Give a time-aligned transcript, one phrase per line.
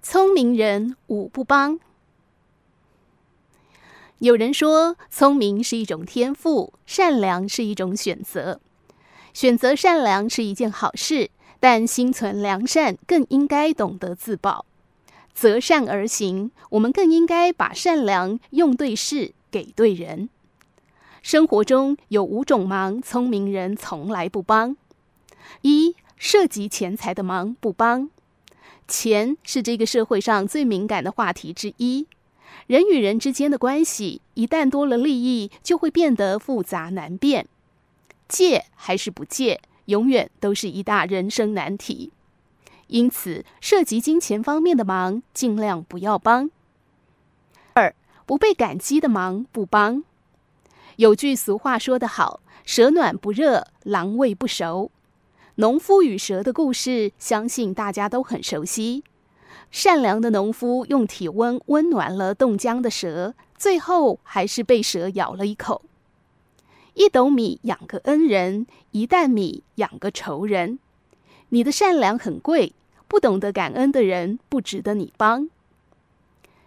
[0.00, 1.80] 聪明人五不帮。
[4.20, 8.60] 有人说，聪明是一种天赋，善良是一种选择。
[9.34, 11.30] 选择善良是一件好事，
[11.60, 14.64] 但心存良善更应该懂得自保，
[15.34, 16.52] 择善而行。
[16.70, 20.28] 我们更应该把善良用对事，给对人。
[21.22, 24.76] 生活中有五种忙，聪明人从来不帮：
[25.62, 28.08] 一、涉及钱财的忙不帮。
[28.88, 32.06] 钱是这个社会上最敏感的话题之一。
[32.66, 37.46] 人与人之间的关系，一旦多了利益，就会变得复杂难辨。
[38.26, 42.10] 借还是不借，永远都是一大人生难题。
[42.88, 46.50] 因此，涉及金钱方面的忙，尽量不要帮。
[47.74, 47.94] 二、
[48.26, 50.02] 不被感激的忙不帮。
[50.96, 54.90] 有句俗话说得好：“蛇暖不热，狼胃不熟。”
[55.60, 59.02] 农夫与蛇的故事，相信大家都很熟悉。
[59.72, 65.82] 善良的农夫用体温温暖了冻僵的蛇，最后还是被蛇咬了一口。
[66.94, 70.78] 一斗米养个恩人，一担米养个仇人。
[71.48, 72.72] 你的善良很贵，
[73.08, 75.50] 不懂得感恩的人不值得你帮。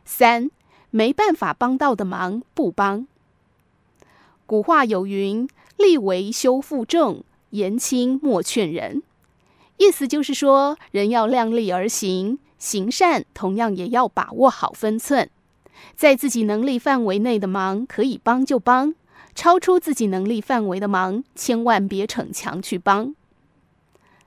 [0.04, 0.52] 三，
[0.90, 3.08] 没办法帮到的忙不帮。
[4.46, 5.48] 古话有云
[5.80, 9.02] ：“力为修负重，言轻莫劝人。”
[9.78, 12.40] 意思就是说，人要量力而行。
[12.60, 15.28] 行善同样也要把握好分寸，
[15.96, 18.94] 在自己能力范围内的忙可以帮就帮，
[19.34, 23.16] 超出自己能力范围的忙千万别逞强去帮。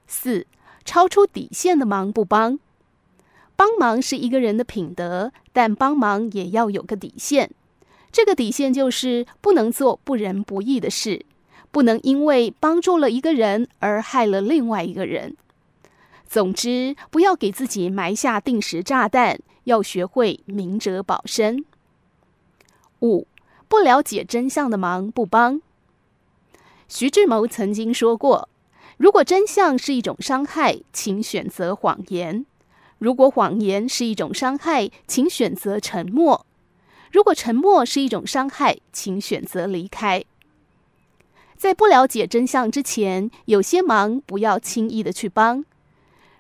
[0.09, 0.49] 四，
[0.85, 2.59] 超出底线的忙不帮。
[3.55, 7.53] 帮忙是一个人的品德，但帮忙也要有个底线。
[8.11, 11.25] 这个底线就是不能做不仁不义的事，
[11.75, 15.37] 不能因为帮助了一个人而害了另外一个人。
[16.25, 21.65] 总之，不要给自己埋下定时炸弹，要学会明哲保身。
[23.01, 23.27] 五，
[23.67, 25.61] 不了解真相的忙不帮。
[26.87, 28.49] 徐志摩曾经说过
[28.97, 32.45] ：“如果真相是一种伤害，请选择谎言；
[32.99, 36.47] 如果谎言是一种伤害，请选择沉默；
[37.11, 40.25] 如果沉默是一种伤害，请选择离开。”
[41.57, 45.65] 在不了解真相之前，有些忙不要轻易的去帮。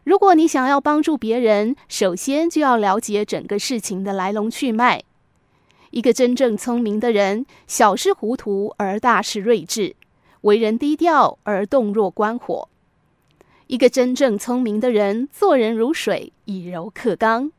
[0.04, 5.02] 如果你想要帮助别人，首先就要了解整个事情的来龙去脉。
[5.90, 9.96] 一个真正聪明的人，小事糊涂而大事睿智，
[10.42, 12.68] 为人低调而洞若观火。
[13.68, 17.50] 一个真正聪明的人，做人如水，以柔克刚，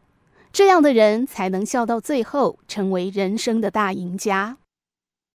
[0.54, 4.58] 这样的人才能笑到最后，成为人生的大赢家。